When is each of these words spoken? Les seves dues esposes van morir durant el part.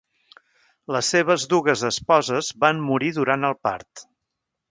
Les 0.95 1.09
seves 1.15 1.45
dues 1.51 1.83
esposes 1.91 2.49
van 2.65 2.81
morir 2.87 3.13
durant 3.19 3.47
el 3.53 3.57
part. 3.69 4.05